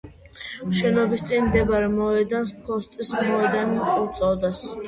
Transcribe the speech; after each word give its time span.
შენობის 0.77 1.25
წინ 1.27 1.45
მდებარე 1.49 1.91
მოედანს 1.97 2.55
„ფოსტის 2.71 3.15
მოედანი“ 3.21 3.83
უწოდეს. 4.07 4.69